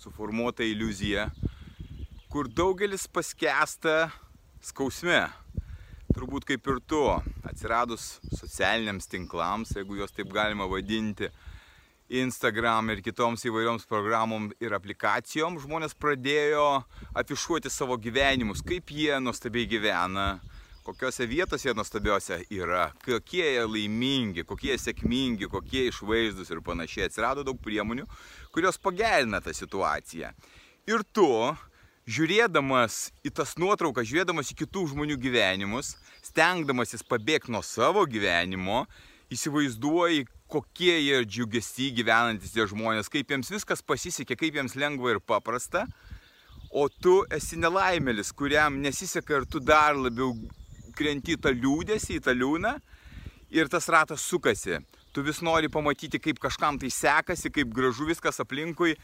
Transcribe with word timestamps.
suformuota 0.00 0.64
iliuzija, 0.64 1.28
kur 2.32 2.48
daugelis 2.48 3.04
paskesta 3.12 4.08
skausme. 4.64 5.26
Turbūt 6.10 6.46
kaip 6.48 6.66
ir 6.72 6.80
tu, 6.90 7.04
atsiradus 7.46 8.16
socialiniams 8.34 9.06
tinklams, 9.12 9.76
jeigu 9.76 10.00
juos 10.00 10.14
taip 10.16 10.32
galima 10.34 10.66
vadinti, 10.70 11.28
Instagram 12.10 12.88
ir 12.90 13.02
kitoms 13.06 13.44
įvairioms 13.46 13.84
programom 13.86 14.48
ir 14.58 14.74
aplikacijom, 14.74 15.60
žmonės 15.62 15.94
pradėjo 15.94 16.80
afišuoti 17.20 17.70
savo 17.70 17.94
gyvenimus, 18.00 18.64
kaip 18.66 18.90
jie 18.90 19.20
nuostabiai 19.22 19.68
gyvena, 19.70 20.40
kokiose 20.90 21.26
vietose 21.30 21.68
jie 21.68 21.74
nuostabiausia 21.78 22.40
yra, 22.50 22.90
kokie 23.04 23.44
jie 23.44 23.62
laimingi, 23.62 24.42
kokie 24.46 24.72
jie 24.72 24.78
sėkmingi, 24.82 25.46
kokie 25.50 25.86
išvaizdus 25.86 26.50
ir 26.50 26.62
panašiai. 26.66 27.06
Atsirado 27.06 27.44
daug 27.46 27.60
priemonių, 27.62 28.08
kurios 28.54 28.80
pagerina 28.82 29.38
tą 29.44 29.54
situaciją. 29.54 30.32
Ir 30.90 31.04
tu, 31.14 31.28
žiūrėdamas 32.10 32.98
į 33.22 33.34
tas 33.38 33.54
nuotraukas, 33.60 34.08
žiūrėdamas 34.10 34.50
į 34.50 34.58
kitų 34.64 34.88
žmonių 34.90 35.20
gyvenimus, 35.22 35.94
stengdamasis 36.26 37.06
pabėgti 37.06 37.54
nuo 37.54 37.62
savo 37.62 38.02
gyvenimo, 38.10 38.82
įsivaizduoji, 39.30 40.26
kokie 40.50 40.96
jie 40.96 41.22
džiugesti 41.22 41.92
gyvenantis 41.94 42.50
tie 42.50 42.66
žmonės, 42.66 43.12
kaip 43.12 43.30
jiems 43.30 43.52
viskas 43.54 43.86
pasisekė, 43.86 44.34
kaip 44.34 44.58
jiems 44.58 44.74
lengva 44.74 45.14
ir 45.14 45.22
paprasta, 45.22 45.86
o 46.74 46.88
tu 46.90 47.20
esi 47.30 47.58
nelaimėlis, 47.62 48.34
kuriam 48.34 48.82
nesiseka 48.82 49.38
ir 49.38 49.46
tu 49.46 49.62
dar 49.62 49.94
labiau 49.94 50.34
krenti 51.00 51.36
į 51.36 51.40
tą 51.44 51.54
liūdėsi, 51.56 52.18
į 52.18 52.24
tą 52.28 52.36
liūną 52.36 52.76
ir 53.50 53.70
tas 53.72 53.88
ratas 53.90 54.22
sukasi. 54.22 54.78
Tu 55.10 55.24
vis 55.26 55.40
nori 55.42 55.70
pamatyti, 55.72 56.20
kaip 56.22 56.38
kažkam 56.38 56.78
tai 56.78 56.90
sekasi, 56.94 57.50
kaip 57.50 57.72
gražu 57.74 58.06
viskas 58.06 58.38
aplinkui, 58.42 58.94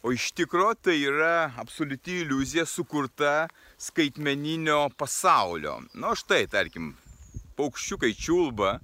o 0.00 0.12
iš 0.14 0.30
tikro 0.32 0.70
tai 0.72 0.96
yra 1.04 1.50
absoliuti 1.60 2.22
iliuzija 2.22 2.64
sukurta 2.64 3.48
skaitmeninio 3.76 4.86
pasaulio. 4.96 5.80
Na 5.92 6.08
nu, 6.08 6.16
štai, 6.16 6.46
tarkim, 6.48 6.94
paukščiukai 7.60 8.14
čiulba, 8.16 8.78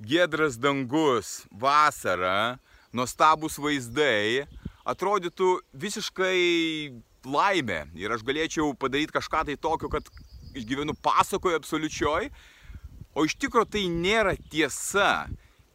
giedras 0.00 0.56
dangus, 0.56 1.42
vasara, 1.52 2.56
nuostabus 2.96 3.60
vaizdai, 3.60 4.46
atrodytų 4.88 5.58
visiškai 5.76 6.38
laimė 7.28 7.82
ir 8.00 8.16
aš 8.16 8.24
galėčiau 8.24 8.72
padaryti 8.80 9.18
kažką 9.18 9.44
tai 9.50 9.56
tokio, 9.60 9.90
kad 9.92 10.08
išgyvenu 10.54 10.94
pasakoje 11.02 11.60
absoliučioj, 11.60 12.30
o 13.14 13.26
iš 13.26 13.36
tikro 13.38 13.64
tai 13.64 13.86
nėra 13.92 14.36
tiesa. 14.50 15.28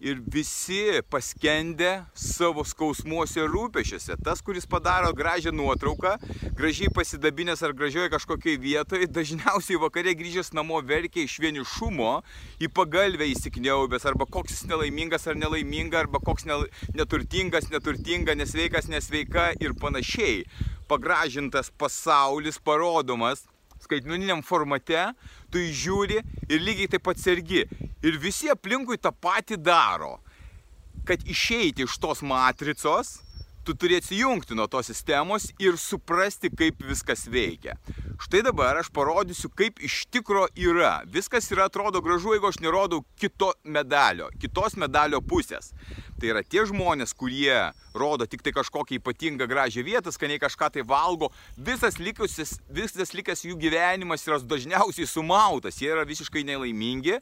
Ir 0.06 0.20
visi 0.28 1.00
paskendę 1.08 2.04
savo 2.20 2.66
skausmuose 2.68 3.46
rūpešiuose. 3.48 4.18
Tas, 4.22 4.42
kuris 4.44 4.68
padaro 4.68 5.14
gražią 5.16 5.54
nuotrauką, 5.56 6.12
gražiai 6.60 6.92
pasidabinės 6.94 7.64
ar 7.64 7.72
gražioje 7.74 8.12
kažkokiai 8.12 8.60
vietoje, 8.60 9.08
dažniausiai 9.08 9.80
vakarė 9.80 10.18
grįžęs 10.20 10.52
namo 10.54 10.82
verkia 10.84 11.24
iš 11.24 11.38
vienišumo, 11.40 12.12
į 12.60 12.70
pagalbę 12.76 13.32
įsikniaubęs, 13.32 14.06
arba 14.12 14.28
koks 14.28 14.58
jis 14.58 14.68
nelaimingas 14.68 15.32
ar 15.32 15.40
nelaiminga, 15.40 16.04
arba 16.04 16.20
koks 16.20 16.44
neturtingas, 16.92 17.72
neturtinga, 17.72 18.36
nesveikas, 18.36 18.92
nesveika 18.92 19.54
ir 19.64 19.80
panašiai. 19.80 20.44
Pagražintas 20.92 21.72
pasaulis 21.72 22.60
parodomas 22.60 23.48
skaitmeniniam 23.86 24.44
formate, 24.46 25.08
tu 25.54 25.62
įžiūri 25.62 26.22
ir 26.50 26.64
lygiai 26.66 26.92
taip 26.96 27.06
pat 27.08 27.22
sergi. 27.22 27.64
Ir 28.06 28.20
visi 28.22 28.52
aplinkui 28.52 29.00
tą 29.02 29.14
patį 29.14 29.60
daro. 29.62 30.18
Kad 31.06 31.24
išeiti 31.30 31.86
iš 31.86 32.00
tos 32.02 32.24
matricos, 32.26 33.20
tu 33.66 33.74
turi 33.74 33.98
atsijungti 33.98 34.56
nuo 34.56 34.68
tos 34.68 34.86
sistemos 34.86 35.48
ir 35.60 35.78
suprasti, 35.82 36.52
kaip 36.54 36.84
viskas 36.86 37.26
veikia. 37.32 37.74
Štai 38.22 38.44
dabar 38.46 38.78
aš 38.78 38.92
parodysiu, 38.94 39.50
kaip 39.58 39.82
iš 39.84 40.04
tikro 40.14 40.46
yra. 40.56 41.00
Viskas 41.10 41.50
yra 41.52 41.66
atrodo 41.70 42.00
gražu, 42.06 42.36
jeigu 42.36 42.48
aš 42.52 42.62
nerodau 42.62 43.02
kito 43.20 43.52
medalio, 43.64 44.30
kitos 44.40 44.78
medalio 44.80 45.20
pusės. 45.26 45.74
Tai 46.16 46.30
yra 46.32 46.44
tie 46.46 46.62
žmonės, 46.70 47.12
kurie 47.18 47.58
rodo 47.98 48.28
tik 48.30 48.44
tai 48.46 48.54
kažkokią 48.56 49.00
ypatingą 49.02 49.48
gražią 49.50 49.84
vietą, 49.84 50.14
skaniai 50.14 50.40
kažką 50.40 50.70
tai 50.78 50.86
valgo, 50.88 51.32
visas 51.58 51.98
likusis, 52.00 52.60
visas 52.70 53.12
likęs 53.18 53.44
jų 53.50 53.58
gyvenimas 53.60 54.24
yra 54.28 54.40
dažniausiai 54.40 55.10
sumautas, 55.10 55.82
jie 55.82 55.90
yra 55.92 56.06
visiškai 56.08 56.46
nelaimingi 56.48 57.18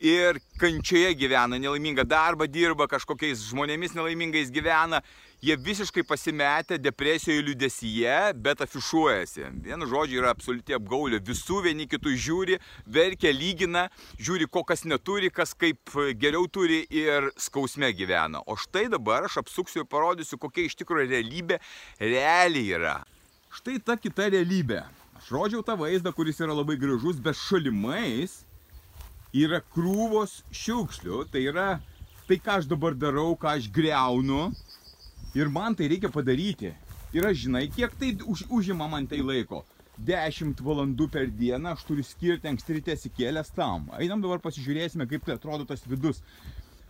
ir 0.00 0.40
kančioje 0.60 1.12
gyvena, 1.20 1.58
nelaimingą 1.60 2.06
darbą 2.08 2.48
dirba, 2.48 2.88
kažkokiais 2.88 3.42
žmonėmis 3.50 3.96
nelaimingais 3.96 4.52
gyvena, 4.54 5.02
jie 5.42 5.56
visiškai 5.56 6.04
pasimetę 6.04 6.78
depresijoje, 6.78 7.42
liudesyje, 7.42 8.16
bet 8.34 8.60
afišuojasi. 8.60 9.46
Vienu 9.64 9.88
žodžiu 9.88 10.20
yra 10.20 10.34
absoliuti 10.34 10.76
apgaulė, 10.76 11.20
visų 11.24 11.62
vieni 11.64 11.86
kitų 11.88 12.12
žiūri, 12.26 12.58
verkia, 12.86 13.32
lygina, 13.32 13.86
žiūri, 14.20 14.48
ko 14.52 14.64
kas 14.68 14.84
neturi, 14.84 15.32
kas 15.32 15.54
kaip 15.56 15.94
geriau 16.20 16.44
turi 16.48 16.82
ir 16.92 17.30
skausme 17.40 17.88
gyvena. 17.96 18.44
O 18.46 18.56
štai 18.60 18.88
dabar 18.92 19.28
aš 19.28 19.40
apsuksiu 19.44 19.84
ir 19.84 19.88
parodysiu, 19.88 20.38
kokia 20.40 20.68
iš 20.68 20.76
tikrųjų 20.82 21.08
realybė 21.14 21.60
realiai 22.00 22.76
yra. 22.76 22.96
Štai 23.50 23.80
ta 23.82 23.96
kita 23.96 24.28
realybė. 24.30 24.84
Aš 25.20 25.32
rodžiau 25.34 25.64
tą 25.64 25.74
vaizdą, 25.80 26.12
kuris 26.16 26.38
yra 26.40 26.54
labai 26.54 26.76
gražus, 26.80 27.18
bet 27.20 27.36
šalimais 27.36 28.42
yra 29.36 29.60
krūvos 29.72 30.42
šiukšlių. 30.52 31.24
Tai 31.32 31.42
yra 31.48 31.68
tai, 32.28 32.38
ką 32.38 32.60
aš 32.60 32.68
dabar 32.70 32.94
darau, 32.94 33.32
ką 33.34 33.56
aš 33.56 33.66
greunu, 33.74 34.50
Ir 35.34 35.46
man 35.46 35.74
tai 35.78 35.86
reikia 35.90 36.10
padaryti. 36.10 36.72
Ir 37.14 37.26
aš 37.26 37.44
žinai, 37.44 37.68
kiek 37.70 37.92
tai 37.98 38.14
už, 38.26 38.48
užima 38.50 38.88
man 38.90 39.06
tai 39.06 39.20
laiko. 39.22 39.64
10 40.00 40.62
valandų 40.64 41.06
per 41.12 41.28
dieną 41.28 41.74
aš 41.74 41.84
turiu 41.86 42.04
skirti 42.06 42.48
anksti 42.48 42.78
ryte 42.78 42.94
atsikėlęs 42.96 43.52
tam. 43.54 43.90
Einam 44.00 44.22
dabar 44.24 44.40
pasižiūrėsime, 44.42 45.06
kaip 45.10 45.26
tai 45.26 45.36
atrodo 45.36 45.66
tas 45.68 45.84
vidus. 45.86 46.22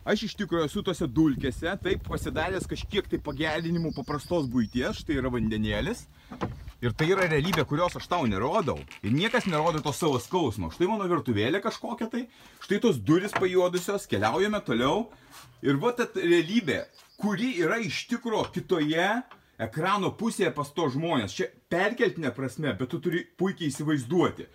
Aš 0.08 0.24
iš 0.30 0.36
tikrųjų 0.40 0.68
esu 0.70 0.82
tose 0.86 1.08
dulkėse, 1.10 1.74
taip 1.84 2.06
pasidaręs 2.08 2.68
kažkiek 2.70 3.08
tai 3.10 3.20
pagerinimų 3.20 3.92
paprastos 3.98 4.48
būties, 4.48 5.02
štai 5.02 5.18
yra 5.20 5.32
vandenėlis. 5.32 6.06
Ir 6.80 6.94
tai 6.96 7.10
yra 7.12 7.26
realybė, 7.28 7.66
kurios 7.68 7.98
aš 7.98 8.06
tau 8.08 8.24
nerodau. 8.24 8.78
Ir 9.04 9.12
niekas 9.12 9.44
nerodo 9.50 9.82
to 9.84 9.92
savo 9.92 10.16
skausmo. 10.22 10.70
Štai 10.72 10.88
mano 10.88 11.04
virtuvėlė 11.10 11.60
kažkokia 11.60 12.08
tai, 12.08 12.22
štai 12.64 12.78
tos 12.80 12.96
duris 13.04 13.34
pajuodusios, 13.36 14.06
keliaujame 14.08 14.62
toliau. 14.64 15.10
Ir 15.60 15.76
va 15.82 15.92
ta 15.92 16.06
realybė, 16.16 16.86
kuri 17.20 17.52
yra 17.60 17.76
iš 17.84 18.06
tikro 18.08 18.46
kitoje 18.54 19.10
ekrano 19.60 20.14
pusėje 20.16 20.54
pas 20.56 20.72
to 20.72 20.88
žmonės. 20.96 21.36
Čia 21.36 21.50
perkeltinė 21.68 22.32
prasme, 22.32 22.72
bet 22.72 22.88
tu 22.94 23.02
turi 23.04 23.26
puikiai 23.36 23.68
įsivaizduoti. 23.68 24.48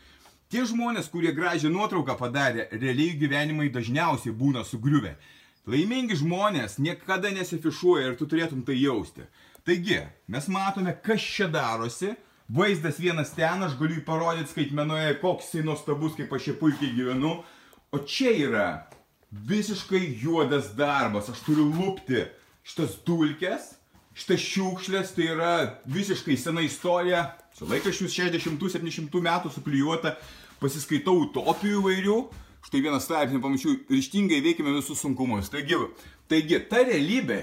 Tie 0.49 0.65
žmonės, 0.65 1.11
kurie 1.13 1.29
gražią 1.33 1.69
nuotrauką 1.69 2.17
padarė, 2.17 2.67
realiai 2.73 3.13
gyvenimai 3.21 3.69
dažniausiai 3.73 4.33
būna 4.33 4.65
sugriuvę. 4.65 5.13
Laimingi 5.69 6.17
žmonės 6.17 6.79
niekada 6.81 7.29
nesifišuoja 7.33 8.11
ir 8.11 8.17
tu 8.17 8.25
turėtum 8.29 8.65
tai 8.65 8.77
jausti. 8.77 9.25
Taigi, 9.65 9.97
mes 10.29 10.47
matome, 10.47 10.93
kas 11.01 11.23
čia 11.25 11.47
darosi. 11.49 12.11
Vaizdas 12.53 12.99
vienas 13.01 13.31
ten, 13.33 13.63
aš 13.65 13.73
galiu 13.79 14.03
parodyti 14.05 14.51
skaitmenoje, 14.51 15.15
koks 15.23 15.47
jisai 15.47 15.65
nuostabus, 15.65 16.13
kaip 16.13 16.33
aš 16.37 16.43
čia 16.45 16.53
puikiai 16.59 16.91
gyvenu. 16.93 17.39
O 17.89 18.01
čia 18.05 18.35
yra 18.45 18.67
visiškai 19.31 20.03
juodas 20.21 20.69
darbas. 20.77 21.31
Aš 21.33 21.41
turiu 21.47 21.65
lūpti 21.73 22.27
šitas 22.65 22.99
dulkes, 23.07 23.71
šitas 24.13 24.45
šiukšlės, 24.45 25.15
tai 25.17 25.31
yra 25.33 25.55
visiškai 25.89 26.37
sena 26.37 26.61
istorija, 26.61 27.25
su 27.57 27.65
laikraščius 27.65 28.13
60-70 28.19 29.17
metų 29.25 29.53
suklijuota, 29.55 30.13
pasiskaitau 30.61 31.17
utopijų 31.23 31.81
įvairių, 31.81 32.19
štai 32.69 32.83
vieną 32.85 33.01
straipsnį 33.01 33.41
pamačiau, 33.41 33.75
ryštingai 33.89 34.43
veikime 34.45 34.77
visus 34.77 35.01
sunkumus. 35.01 35.49
Taigi, 35.49 35.81
taigi, 36.29 36.61
ta 36.69 36.85
realybė 36.85 37.41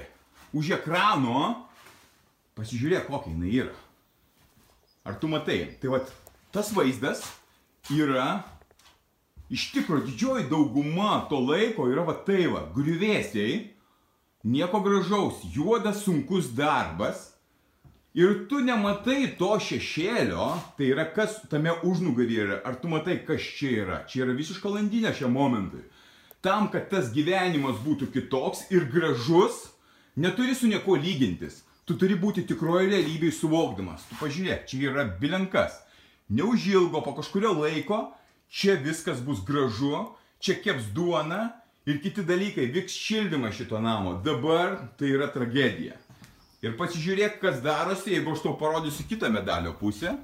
už 0.54 0.76
ekrano, 0.78 1.66
pasižiūrėk, 2.58 3.08
kokia 3.08 3.32
jinai 3.32 3.52
yra. 3.64 3.76
Ar 5.08 5.18
tu 5.18 5.30
matai? 5.30 5.64
Tai 5.82 5.94
va, 5.94 6.02
tas 6.54 6.70
vaizdas 6.76 7.24
yra 7.90 8.44
iš 9.52 9.70
tikrųjų 9.74 10.06
didžioji 10.08 10.48
dauguma 10.50 11.24
to 11.30 11.40
laiko 11.42 11.88
yra 11.90 12.06
va 12.06 12.14
tai 12.26 12.46
va, 12.52 12.64
griuvėsiai, 12.74 13.58
nieko 14.48 14.80
gražaus, 14.84 15.42
juodas 15.54 16.04
sunkus 16.06 16.52
darbas, 16.56 17.32
Ir 18.12 18.42
tu 18.44 18.58
nematai 18.60 19.38
to 19.40 19.54
šešėlio, 19.56 20.46
tai 20.76 20.90
yra 20.92 21.06
kas 21.16 21.38
tame 21.48 21.72
užnugarį 21.88 22.34
yra, 22.42 22.58
ar 22.68 22.74
tu 22.76 22.90
matai, 22.92 23.14
kas 23.24 23.40
čia 23.56 23.70
yra. 23.86 24.00
Čia 24.04 24.26
yra 24.26 24.34
visiška 24.36 24.68
landinė 24.68 25.14
šiam 25.16 25.32
momentui. 25.32 25.80
Tam, 26.44 26.66
kad 26.68 26.90
tas 26.90 27.08
gyvenimas 27.14 27.78
būtų 27.80 28.10
kitoks 28.12 28.66
ir 28.74 28.84
gražus, 28.92 29.70
neturi 30.12 30.52
su 30.52 30.68
nieko 30.68 30.98
lygintis. 31.00 31.62
Tu 31.88 31.96
turi 31.98 32.14
būti 32.14 32.44
tikroje 32.46 32.86
realybėje 32.92 33.34
suvokdamas. 33.40 34.04
Tu 34.06 34.18
pažiūrėk, 34.20 34.68
čia 34.70 34.82
yra 34.92 35.06
bilenkas. 35.18 35.80
Neužilgo, 36.30 37.02
po 37.02 37.16
kažkurio 37.16 37.56
laiko, 37.58 38.12
čia 38.46 38.76
viskas 38.78 39.18
bus 39.24 39.42
gražu, 39.44 40.12
čia 40.38 40.54
keps 40.62 40.92
duona 40.94 41.50
ir 41.86 41.98
kiti 42.04 42.22
dalykai, 42.22 42.68
vyks 42.70 42.94
šildymas 42.94 43.58
šito 43.58 43.80
namo. 43.82 44.14
Dabar 44.22 44.78
tai 44.98 45.10
yra 45.16 45.26
tragedija. 45.34 45.98
Ir 46.62 46.76
pasižiūrėk, 46.78 47.40
kas 47.42 47.58
darosi, 47.64 48.12
jeigu 48.14 48.36
aš 48.36 48.44
tau 48.44 48.54
parodysiu 48.54 49.08
kitą 49.10 49.32
medalio 49.34 49.74
pusę. 49.74 50.14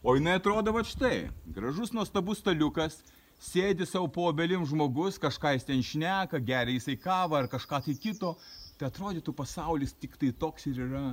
O 0.00 0.16
jinai 0.16 0.38
atrodo 0.40 0.72
va 0.72 0.80
štai. 0.88 1.28
Gražus 1.52 1.92
nuostabus 1.92 2.40
staliukas, 2.40 3.02
sėdi 3.36 3.84
savo 3.86 4.08
po 4.08 4.24
obelim 4.30 4.64
žmogus, 4.66 5.20
kažką 5.20 5.52
jis 5.58 5.68
ten 5.68 5.84
šneka, 5.84 6.40
geria 6.40 6.78
jisai 6.78 6.96
kavą 6.96 7.42
ar 7.42 7.50
kažką 7.52 7.82
tai 7.84 7.94
kito. 8.00 8.32
Tai 8.82 8.88
atrodytų 8.90 9.30
pasaulis 9.38 9.92
tik 9.94 10.16
tai 10.18 10.32
toks 10.34 10.64
ir 10.66 10.80
yra. 10.82 11.12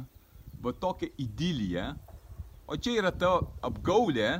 Va 0.57 0.71
tokia 0.73 1.11
idilija. 1.21 1.91
O 2.65 2.73
čia 2.73 2.95
yra 2.97 3.11
ta 3.13 3.35
apgaulė, 3.61 4.39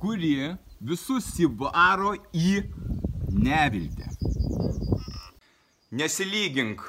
kuri 0.00 0.54
visus 0.80 1.28
įvaro 1.44 2.14
į 2.32 2.62
neviltę. 3.28 4.08
Nesilygink, 5.92 6.80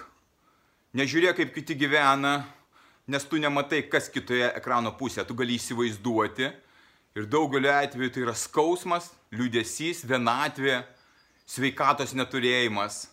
nežiūrėk, 0.96 1.42
kaip 1.42 1.52
kiti 1.60 1.76
gyvena, 1.84 2.38
nes 3.04 3.28
tu 3.28 3.44
nematai, 3.44 3.84
kas 3.84 4.08
kitoje 4.08 4.54
ekrano 4.56 4.96
pusėje, 4.96 5.28
tu 5.28 5.36
gali 5.36 5.60
įsivaizduoti. 5.60 6.48
Ir 7.20 7.28
daugeliu 7.28 7.76
atveju 7.76 8.16
tai 8.16 8.24
yra 8.30 8.40
skausmas, 8.40 9.12
liūdėsys, 9.36 10.08
vienatvė, 10.08 10.86
sveikatos 11.44 12.16
neturėjimas. 12.16 13.10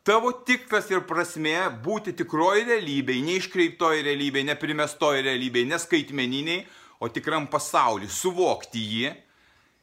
Tavo 0.00 0.30
tikras 0.32 0.86
ir 0.88 1.02
prasme 1.04 1.52
būti 1.84 2.14
tikroji 2.16 2.62
realybėje, 2.64 3.20
neiškreiptoji 3.26 4.04
realybėje, 4.06 4.46
neprimestoji 4.48 5.26
realybėje, 5.26 5.68
neskaitmeniniai, 5.74 6.62
o 7.04 7.08
tikram 7.12 7.44
pasauliu, 7.52 8.08
suvokti 8.08 8.80
jį, 8.80 9.10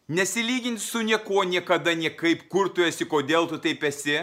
nesilyginti 0.10 0.82
su 0.82 1.04
niekuo 1.06 1.44
niekada, 1.46 1.94
niekaip, 1.94 2.48
kur 2.50 2.72
tu 2.74 2.82
esi, 2.86 3.06
kodėl 3.06 3.46
tu 3.52 3.62
taip 3.62 3.86
esi, 3.86 4.18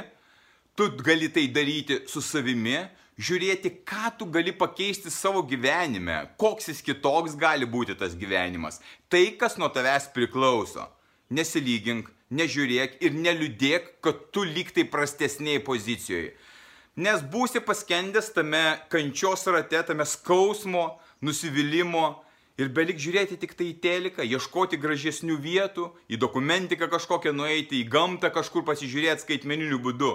tu 0.74 0.90
gali 0.98 1.30
tai 1.30 1.46
daryti 1.54 2.00
su 2.10 2.18
savimi, 2.18 2.80
žiūrėti, 3.14 3.70
ką 3.86 4.16
tu 4.18 4.26
gali 4.34 4.50
pakeisti 4.50 5.14
savo 5.14 5.44
gyvenime, 5.46 6.24
koks 6.42 6.72
jis 6.72 6.82
kitoks 6.82 7.38
gali 7.38 7.70
būti 7.70 7.94
tas 7.94 8.18
gyvenimas. 8.18 8.80
Tai, 9.06 9.22
kas 9.38 9.60
nuo 9.62 9.70
tavęs 9.70 10.10
priklauso. 10.16 10.88
Nesilygink, 11.30 12.10
nežiūrėk 12.38 12.98
ir 13.04 13.14
neliūdėk, 13.16 13.94
kad 14.04 14.26
tu 14.34 14.44
liktai 14.46 14.86
prastesnėje 14.90 15.62
pozicijoje. 15.66 16.34
Nes 16.94 17.22
būsi 17.26 17.62
paskendęs 17.64 18.30
tame 18.36 18.62
kančios 18.90 19.46
rate, 19.50 19.80
tame 19.86 20.06
skausmo, 20.06 21.00
nusivylimimo 21.24 22.04
ir 22.60 22.70
belik 22.74 23.00
žiūrėti 23.02 23.38
tik 23.42 23.56
tai 23.58 23.72
į 23.72 23.78
teliką, 23.82 24.22
ieškoti 24.22 24.78
gražesnių 24.78 25.38
vietų, 25.42 25.88
į 26.06 26.20
dokumentiką 26.22 26.90
kažkokią 26.92 27.34
nueiti, 27.34 27.82
į 27.82 27.88
gamtą 27.90 28.30
kažkur 28.34 28.62
pasižiūrėti 28.68 29.26
skaitmeniniu 29.26 29.80
būdu. 29.82 30.12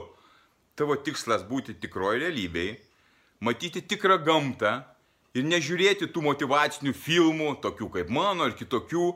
Tavo 0.79 0.95
tikslas 0.95 1.43
būti 1.47 1.75
tikroji 1.75 2.23
realybėje 2.23 2.77
matyti 3.39 3.81
tikrą 3.81 4.19
gamtą 4.23 4.81
ir 5.37 5.47
nežiūrėti 5.47 6.09
tų 6.11 6.23
motivacinių 6.27 6.93
filmų, 6.95 7.55
tokių 7.63 7.89
kaip 7.95 8.11
mano 8.11 8.49
ir 8.49 8.55
kitokių, 8.59 9.07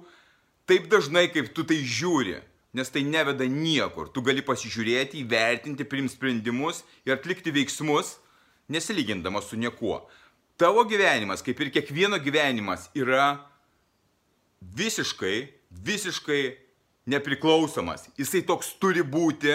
taip 0.69 0.87
dažnai, 0.91 1.27
kaip 1.33 1.51
tu 1.55 1.65
tai 1.67 1.81
žiūri, 1.83 2.39
nes 2.73 2.89
tai 2.89 3.03
neveda 3.05 3.45
niekur. 3.45 4.09
Tu 4.13 4.23
gali 4.25 4.43
pasižiūrėti, 4.45 5.21
įvertinti, 5.21 5.85
priimti 5.85 6.15
sprendimus 6.15 6.81
ir 7.05 7.15
atlikti 7.15 7.53
veiksmus, 7.53 8.17
nesilygindamas 8.73 9.51
su 9.51 9.59
niekuo. 9.59 10.01
Tavo 10.57 10.83
gyvenimas, 10.89 11.43
kaip 11.45 11.59
ir 11.61 11.71
kiekvieno 11.73 12.17
gyvenimas, 12.21 12.89
yra 12.97 13.45
visiškai, 14.61 15.47
visiškai 15.85 16.41
nepriklausomas. 17.09 18.07
Jisai 18.17 18.43
toks 18.47 18.73
turi 18.81 19.03
būti 19.03 19.53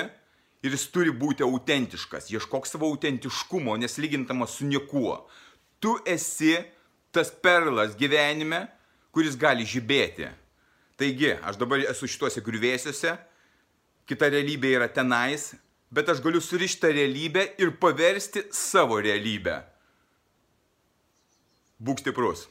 ir 0.62 0.74
jis 0.74 0.88
turi 0.92 1.14
būti 1.14 1.46
autentiškas. 1.46 2.30
Ieškok 2.34 2.66
savo 2.66 2.90
autentiškumo, 2.92 3.76
neslygintamas 3.78 4.58
su 4.58 4.66
niekuo. 4.66 5.22
Tu 5.78 5.94
esi 6.06 6.56
tas 7.14 7.30
perlas 7.30 7.96
gyvenime, 7.98 8.66
kuris 9.14 9.38
gali 9.38 9.66
žibėti. 9.66 10.28
Taigi, 10.98 11.30
aš 11.46 11.58
dabar 11.60 11.84
esu 11.86 12.08
šituose 12.10 12.42
griuvėsiuose, 12.42 13.14
kita 14.08 14.30
realybė 14.34 14.72
yra 14.80 14.88
tenais, 14.90 15.52
bet 15.94 16.10
aš 16.10 16.22
galiu 16.24 16.40
surišti 16.42 16.82
tą 16.82 16.90
realybę 16.96 17.44
ir 17.62 17.74
paversti 17.78 18.42
savo 18.50 18.98
realybę. 19.04 19.60
Būk 21.78 22.02
stiprus. 22.02 22.48